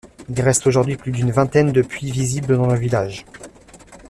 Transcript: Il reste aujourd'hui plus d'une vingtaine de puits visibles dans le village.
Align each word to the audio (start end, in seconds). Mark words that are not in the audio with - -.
Il 0.29 0.41
reste 0.41 0.65
aujourd'hui 0.65 0.97
plus 0.97 1.11
d'une 1.11 1.29
vingtaine 1.29 1.71
de 1.71 1.83
puits 1.83 2.09
visibles 2.09 2.57
dans 2.57 2.65
le 2.65 2.75
village. 2.79 3.23